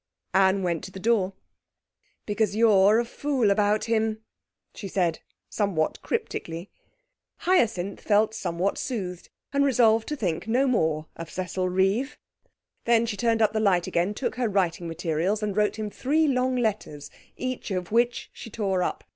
Anne 0.33 0.63
went 0.63 0.83
to 0.83 0.89
the 0.89 0.99
door. 0.99 1.33
'Because 2.25 2.55
you're 2.55 2.97
a 2.99 3.05
fool 3.05 3.51
about 3.51 3.83
him,' 3.83 4.23
she 4.73 4.87
said 4.87 5.19
somewhat 5.47 6.01
cryptically. 6.01 6.71
Hyacinth 7.41 8.01
felt 8.01 8.33
somewhat 8.33 8.79
soothed, 8.79 9.29
and 9.53 9.63
resolved 9.63 10.07
to 10.07 10.15
think 10.15 10.47
no 10.47 10.65
more 10.65 11.05
of 11.15 11.29
Cecil 11.29 11.69
Reeve. 11.69 12.13
She 12.83 12.83
then 12.85 13.05
turned 13.05 13.43
up 13.43 13.53
the 13.53 13.59
light 13.59 13.85
again, 13.85 14.15
took 14.15 14.37
her 14.37 14.49
writing 14.49 14.87
materials, 14.87 15.43
and 15.43 15.55
wrote 15.55 15.75
him 15.77 15.91
three 15.91 16.27
long 16.27 16.55
letters, 16.55 17.11
each 17.37 17.69
of 17.69 17.91
which 17.91 18.31
she 18.33 18.49
tore 18.49 18.81
up. 18.81 19.03